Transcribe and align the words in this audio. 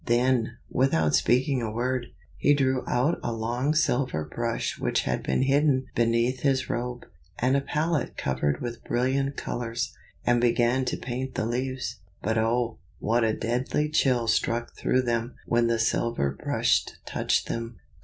Then, 0.07 0.57
without 0.67 1.13
speaking 1.13 1.61
a 1.61 1.69
word, 1.71 2.07
he 2.35 2.55
drew 2.55 2.83
out 2.87 3.19
a 3.21 3.31
long 3.31 3.75
silver 3.75 4.25
brush 4.25 4.79
which 4.79 5.01
had 5.01 5.21
been 5.21 5.43
hidden 5.43 5.89
beneath 5.93 6.39
his 6.39 6.71
robe, 6.71 7.05
and 7.37 7.55
a 7.55 7.61
palette 7.61 8.17
covered 8.17 8.61
with 8.61 8.83
brilliant 8.83 9.37
colors, 9.37 9.95
and 10.25 10.41
began 10.41 10.85
to 10.85 10.97
paint 10.97 11.35
the 11.35 11.45
leaves. 11.45 11.99
But 12.23 12.39
oh! 12.39 12.79
what 12.97 13.23
a 13.23 13.31
deadly 13.35 13.89
chill 13.89 14.25
struck 14.27 14.75
through 14.75 15.03
them 15.03 15.35
when 15.45 15.67
the 15.67 15.77
silver 15.77 16.31
brush 16.31 16.83
touched 17.05 17.47
them. 17.47 17.77